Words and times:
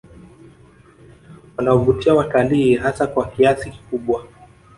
Wanawavutia 1.57 2.13
watalii 2.13 2.75
hasa 2.75 3.07
kwa 3.07 3.27
kiasi 3.27 3.69
kikubwa 3.69 4.25